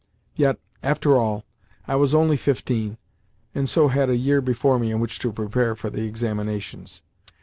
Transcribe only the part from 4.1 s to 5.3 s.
year before me in which